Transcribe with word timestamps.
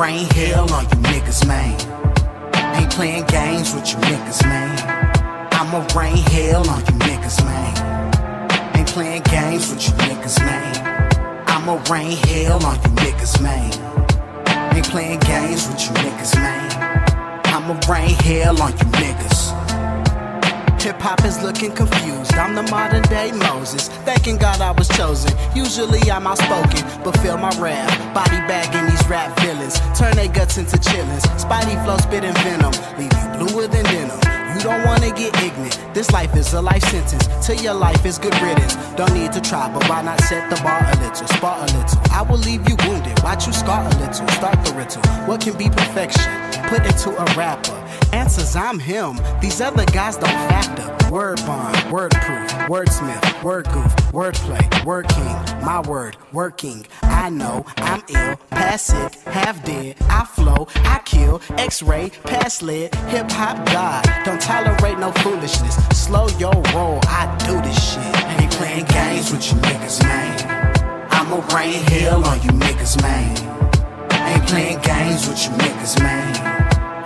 rain 0.00 0.26
hell 0.30 0.72
on 0.72 0.84
you 0.84 0.96
niggas, 1.12 1.46
man. 1.46 1.76
Ain't 2.74 2.90
playing 2.90 3.24
games 3.26 3.74
with 3.74 3.86
you 3.90 3.98
niggas, 3.98 4.42
man. 4.44 5.48
I'ma 5.52 5.86
rain 5.94 6.16
hell 6.16 6.68
on 6.70 6.80
you 6.80 6.96
niggas, 7.06 7.44
man. 7.44 8.76
Ain't 8.76 8.88
playing 8.88 9.22
games 9.24 9.70
with 9.70 9.86
you 9.86 9.92
niggas, 10.06 10.38
man. 10.40 11.44
I'ma 11.48 11.82
rain 11.90 12.16
hell 12.16 12.64
on 12.64 12.76
you 12.76 12.90
niggas, 13.04 13.42
man. 13.42 14.74
Ain't 14.74 14.86
playing 14.86 15.20
games 15.20 15.68
with 15.68 15.80
you 15.82 15.92
niggas, 16.02 16.34
man. 16.36 17.42
I'ma 17.44 17.78
rain 17.88 18.14
hell 18.24 18.62
on 18.62 18.72
you 18.72 18.84
niggas. 19.02 19.59
Hip 20.82 20.98
hop 20.98 21.22
is 21.26 21.42
looking 21.42 21.72
confused. 21.72 22.32
I'm 22.32 22.54
the 22.54 22.62
modern 22.62 23.02
day 23.02 23.32
Moses. 23.32 23.88
Thanking 24.08 24.38
God 24.38 24.62
I 24.62 24.70
was 24.70 24.88
chosen. 24.88 25.30
Usually 25.54 26.10
I'm 26.10 26.26
outspoken, 26.26 26.82
but 27.04 27.18
feel 27.18 27.36
my 27.36 27.50
rap. 27.60 28.14
Body 28.14 28.38
bagging 28.48 28.88
these 28.88 29.06
rap 29.06 29.38
villains. 29.40 29.78
Turn 29.98 30.16
their 30.16 30.28
guts 30.28 30.56
into 30.56 30.78
chillins. 30.78 31.26
Spidey 31.36 31.76
flow 31.84 31.98
spitting 31.98 32.32
venom. 32.42 32.72
Leave 32.98 33.12
you 33.12 33.46
bluer 33.46 33.66
than 33.68 33.84
denim. 33.84 34.39
You 34.54 34.60
don't 34.60 34.84
wanna 34.84 35.10
get 35.10 35.34
ignorant. 35.42 35.78
This 35.94 36.10
life 36.10 36.34
is 36.36 36.52
a 36.54 36.60
life 36.60 36.84
sentence. 36.84 37.28
Till 37.46 37.56
your 37.56 37.74
life 37.74 38.04
is 38.04 38.18
good 38.18 38.34
riddance. 38.42 38.76
Don't 38.96 39.12
need 39.14 39.32
to 39.32 39.40
try, 39.40 39.72
but 39.72 39.88
why 39.88 40.02
not 40.02 40.20
set 40.22 40.50
the 40.50 40.56
bar 40.62 40.82
a 40.84 40.96
little? 41.00 41.26
Spar 41.28 41.58
a 41.58 41.66
little. 41.66 42.00
I 42.12 42.22
will 42.22 42.38
leave 42.38 42.68
you 42.68 42.76
wounded. 42.86 43.22
Watch 43.22 43.46
you 43.46 43.52
scar 43.52 43.84
a 43.84 43.88
little. 43.98 44.28
Start 44.28 44.64
the 44.64 44.72
ritual. 44.74 45.02
What 45.26 45.40
can 45.40 45.56
be 45.56 45.68
perfection? 45.68 46.30
Put 46.68 46.84
into 46.86 47.10
a 47.10 47.24
rapper. 47.36 47.76
Answers, 48.12 48.56
I'm 48.56 48.78
him. 48.78 49.18
These 49.40 49.60
other 49.60 49.84
guys 49.86 50.16
don't 50.16 50.28
factor. 50.50 51.10
Word 51.10 51.38
bond, 51.46 51.90
word 51.90 52.12
proof, 52.12 52.50
wordsmith, 52.68 53.42
word 53.42 53.66
goof, 53.72 53.92
wordplay, 54.12 54.84
word 54.84 55.08
king. 55.08 55.64
My 55.64 55.80
word, 55.80 56.16
working. 56.32 56.86
I 57.02 57.30
know 57.30 57.64
I'm 57.76 58.02
ill, 58.08 58.38
past 58.70 58.86
sick, 58.86 59.14
half 59.24 59.64
dead. 59.64 59.96
I 60.02 60.24
flow, 60.24 60.68
I 60.84 61.00
kill, 61.04 61.42
x 61.58 61.82
ray, 61.82 62.10
pass 62.22 62.62
lead, 62.62 62.94
hip 63.10 63.28
hop 63.32 63.56
god. 63.66 64.04
Don't 64.24 64.40
tolerate 64.40 64.96
no 64.98 65.10
foolishness. 65.24 65.74
Slow 65.92 66.28
your 66.38 66.54
roll, 66.72 67.00
I 67.08 67.26
do 67.46 67.60
this 67.62 67.78
shit. 67.90 68.14
Ain't 68.38 68.52
playing 68.52 68.86
games 68.86 69.32
with 69.32 69.44
you 69.50 69.58
niggas, 69.58 70.00
man. 70.04 71.08
I'ma 71.10 71.38
rain 71.52 71.82
hell 71.90 72.24
on 72.24 72.40
you 72.42 72.50
niggas, 72.64 72.94
man. 73.02 73.34
Ain't 74.30 74.46
playing 74.46 74.80
games 74.82 75.26
with 75.26 75.42
you 75.44 75.50
niggas, 75.64 75.98
man. 75.98 76.30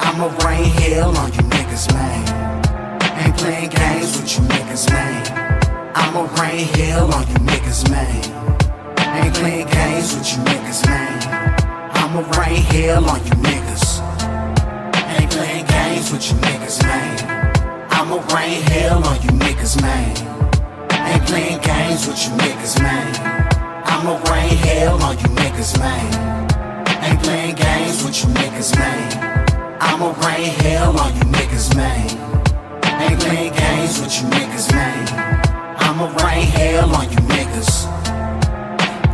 I'ma 0.00 0.26
rain 0.44 0.68
hell 0.82 1.16
on 1.16 1.32
you 1.32 1.44
niggas, 1.56 1.90
man. 1.94 2.24
Ain't 3.24 3.36
playing 3.38 3.70
games 3.70 4.20
with 4.20 4.30
you 4.36 4.44
niggas, 4.52 4.90
man. 4.90 5.92
I'ma 5.94 6.22
rain 6.42 6.66
hell 6.76 7.14
on 7.14 7.26
you 7.26 7.38
niggas, 7.50 7.90
man. 7.90 8.22
Ain't 9.16 9.34
playing 9.34 9.66
games 9.68 10.14
with 10.14 10.30
you 10.30 10.44
niggas, 10.44 10.86
man. 10.86 11.03
I'ma 12.14 12.30
rain 12.40 12.62
hell 12.62 13.10
on 13.10 13.18
you 13.26 13.32
niggas. 13.42 13.98
Ain't 15.18 15.30
playing 15.32 15.66
games 15.66 16.12
with 16.12 16.30
you 16.30 16.36
niggas, 16.46 16.80
man. 16.84 17.88
I'ma 17.90 18.22
rain 18.32 18.62
hell 18.70 19.04
on 19.04 19.20
you 19.20 19.30
niggas, 19.30 19.82
man. 19.82 20.14
Ain't 21.08 21.26
playing 21.26 21.60
games 21.60 22.06
with 22.06 22.24
you 22.24 22.30
niggas, 22.38 22.80
man. 22.80 23.10
I'ma 23.84 24.14
rain 24.30 24.56
hell 24.58 25.02
on 25.02 25.18
you 25.18 25.26
niggas, 25.42 25.76
man. 25.80 26.78
Ain't 27.02 27.20
playing 27.20 27.56
games 27.56 28.04
with 28.04 28.22
you 28.22 28.28
niggas, 28.30 28.78
man. 28.78 29.76
I'ma 29.80 30.14
rain 30.24 30.54
hell 30.62 30.96
on 30.96 31.16
you 31.16 31.24
niggas, 31.34 31.74
man. 31.74 32.06
Ain't 33.02 33.20
playing 33.22 33.52
games 33.54 34.00
with 34.00 34.22
you 34.22 34.28
niggas, 34.28 34.70
man. 34.72 35.08
I'ma 35.78 36.06
rain 36.22 36.46
hell 36.46 36.94
on 36.94 37.10
you 37.10 37.18
niggas. 37.34 37.74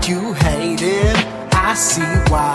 You 0.07 0.35
hating, 0.35 1.17
I 1.51 1.73
see 1.73 2.03
why. 2.31 2.50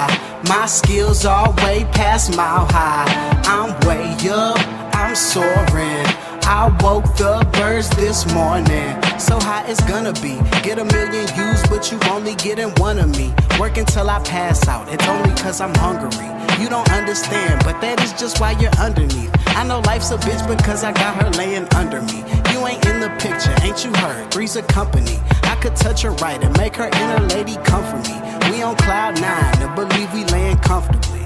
My 0.47 0.67
skills 0.67 1.25
are 1.25 1.51
way 1.63 1.85
past 1.91 2.35
mile 2.37 2.67
high. 2.69 3.05
I'm 3.45 3.71
way 3.87 4.15
up, 4.29 4.59
I'm 4.95 5.15
soaring. 5.15 6.05
I 6.47 6.69
woke 6.83 7.05
the 7.17 7.47
birds 7.53 7.89
this 7.95 8.31
morning. 8.31 9.01
So 9.17 9.39
high 9.39 9.65
it's 9.67 9.81
gonna 9.85 10.13
be. 10.13 10.37
Get 10.61 10.77
a 10.77 10.85
million 10.85 11.25
views, 11.33 11.61
but 11.67 11.91
you 11.91 11.99
only 12.11 12.35
getting 12.35 12.69
one 12.75 12.99
of 12.99 13.09
me. 13.17 13.33
Work 13.59 13.77
until 13.77 14.07
I 14.09 14.19
pass 14.19 14.67
out. 14.67 14.87
It's 14.93 15.07
only 15.07 15.33
cause 15.35 15.61
I'm 15.61 15.73
hungry. 15.75 16.29
You 16.61 16.69
don't 16.69 16.89
understand, 16.91 17.63
but 17.63 17.81
that 17.81 18.01
is 18.03 18.13
just 18.13 18.39
why 18.39 18.51
you're 18.59 18.77
underneath. 18.77 19.31
I 19.47 19.65
know 19.65 19.79
life's 19.81 20.11
a 20.11 20.17
bitch 20.17 20.47
because 20.47 20.83
I 20.83 20.91
got 20.91 21.15
her 21.23 21.29
laying 21.31 21.67
under 21.73 22.01
me. 22.03 22.23
You 22.51 22.67
ain't 22.67 22.85
in 22.85 22.99
the 22.99 23.09
picture, 23.19 23.55
ain't 23.63 23.83
you 23.83 23.91
heard? 24.01 24.31
Three's 24.31 24.55
a 24.55 24.63
company. 24.63 25.17
I 25.43 25.55
could 25.55 25.75
touch 25.75 26.03
her 26.03 26.11
right 26.21 26.41
and 26.43 26.55
make 26.57 26.75
her 26.75 26.87
inner 26.87 27.25
lady 27.29 27.55
come 27.65 27.83
for 27.83 27.97
me. 28.09 28.15
We 28.51 28.61
on 28.61 28.75
cloud 28.77 29.19
nine 29.19 29.44
believe 29.89 30.13
we 30.13 30.23
laying 30.25 30.57
comfortably. 30.57 31.19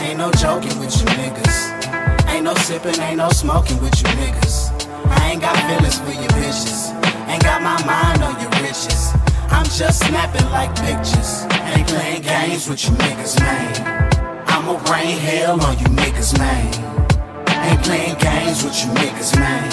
Ain't 0.00 0.18
no 0.18 0.30
joking 0.32 0.78
with 0.78 0.94
you 1.00 1.06
niggas. 1.18 2.28
Ain't 2.28 2.44
no 2.44 2.54
sipping, 2.54 2.98
ain't 3.00 3.18
no 3.18 3.30
smoking 3.30 3.80
with 3.80 3.96
you 4.00 4.08
niggas. 4.20 4.70
I 5.06 5.30
ain't 5.32 5.40
got 5.40 5.56
feelings 5.68 5.98
for 5.98 6.12
your 6.12 6.30
bitches. 6.38 6.92
Ain't 7.28 7.42
got 7.42 7.62
my 7.62 7.78
mind 7.84 8.22
on 8.22 8.40
your 8.40 8.50
riches. 8.62 9.12
I'm 9.50 9.64
just 9.64 10.00
snapping 10.06 10.48
like 10.50 10.74
pictures. 10.76 11.46
Ain't 11.74 11.88
playing 11.88 12.22
games 12.22 12.68
with 12.68 12.84
you 12.84 12.90
niggas, 12.96 13.38
man. 13.40 14.44
I'ma 14.46 14.78
rain 14.90 15.18
hell 15.18 15.60
on 15.64 15.78
you 15.78 15.86
niggas, 15.86 16.38
man. 16.38 16.66
Ain't 17.64 17.82
playing 17.82 18.18
games 18.18 18.62
with 18.62 18.76
you 18.84 18.90
niggas, 18.92 19.38
man. 19.38 19.70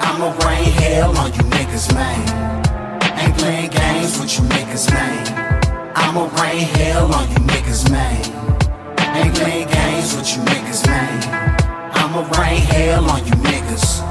I'ma 0.00 0.32
rain 0.46 0.70
hell 0.72 1.16
on 1.18 1.32
you 1.32 1.42
niggas, 1.56 1.94
man. 1.94 2.62
Ain't 3.18 3.38
playing 3.38 3.70
games 3.70 4.18
with 4.18 4.38
you 4.38 4.44
niggas, 4.46 4.90
man. 4.92 5.51
I'ma 6.14 6.28
rain 6.42 6.66
hell 6.76 7.14
on 7.14 7.26
you 7.30 7.38
niggas, 7.48 7.90
man. 7.90 8.20
Ain't 9.16 9.34
playing 9.34 9.66
games 9.66 10.14
with 10.14 10.36
you 10.36 10.42
niggas, 10.42 10.86
man. 10.86 11.22
I'ma 11.94 12.28
rain 12.38 12.60
hell 12.60 13.10
on 13.10 13.24
you 13.24 13.32
niggas. 13.32 14.02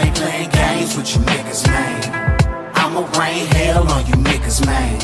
Ain't 0.00 0.16
playing 0.16 0.48
games 0.48 0.96
with 0.96 1.14
you 1.14 1.20
niggas, 1.20 1.66
man. 1.66 2.72
I'ma 2.76 3.00
rain 3.20 3.46
hell 3.46 3.86
on 3.92 4.06
you 4.06 4.14
niggas, 4.14 4.64
man. 4.64 4.96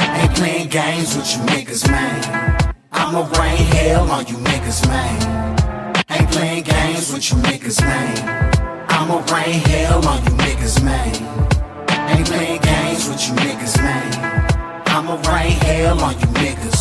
Ain't 0.00 0.34
playing 0.36 0.68
games 0.68 1.14
with 1.14 1.36
you 1.36 1.42
niggas, 1.52 1.86
man. 1.90 2.72
I'ma 2.90 3.28
rain 3.38 3.58
hell 3.76 4.10
on 4.10 4.26
you 4.26 4.36
niggas, 4.36 4.88
man. 4.88 5.96
Ain't 6.08 6.30
playing 6.30 6.64
games 6.64 7.12
with 7.12 7.30
you 7.30 7.36
niggas, 7.42 7.78
man. 7.82 8.86
I'ma 8.88 9.18
rain 9.30 9.60
hell 9.68 10.08
on 10.08 10.24
you 10.24 10.30
niggas, 10.30 10.82
man. 10.82 11.40
Ain't 12.08 12.26
playing 12.26 12.49
hell 15.70 16.02
on 16.02 16.18
you 16.18 16.26
niggas. 16.42 16.79